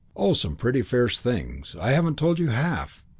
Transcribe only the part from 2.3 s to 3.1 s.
you half.